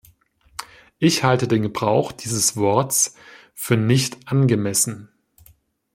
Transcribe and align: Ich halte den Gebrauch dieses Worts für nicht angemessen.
Ich 0.97 1.23
halte 1.23 1.47
den 1.47 1.61
Gebrauch 1.61 2.11
dieses 2.11 2.57
Worts 2.57 3.13
für 3.53 3.77
nicht 3.77 4.17
angemessen. 4.27 5.09